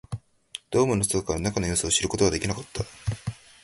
[0.71, 2.83] ドームの外から中の様子を知ることはできなかった